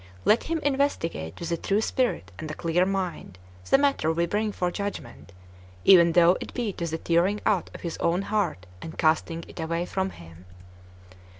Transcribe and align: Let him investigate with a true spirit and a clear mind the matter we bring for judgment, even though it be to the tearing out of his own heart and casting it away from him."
Let 0.25 0.45
him 0.45 0.57
investigate 0.63 1.39
with 1.39 1.51
a 1.51 1.57
true 1.57 1.79
spirit 1.79 2.31
and 2.39 2.49
a 2.49 2.55
clear 2.55 2.87
mind 2.87 3.37
the 3.69 3.77
matter 3.77 4.11
we 4.11 4.25
bring 4.25 4.51
for 4.51 4.71
judgment, 4.71 5.31
even 5.85 6.13
though 6.13 6.37
it 6.41 6.55
be 6.55 6.73
to 6.73 6.87
the 6.87 6.97
tearing 6.97 7.39
out 7.45 7.69
of 7.75 7.81
his 7.81 7.97
own 7.99 8.23
heart 8.23 8.65
and 8.81 8.97
casting 8.97 9.45
it 9.47 9.59
away 9.59 9.85
from 9.85 10.09
him." 10.09 10.45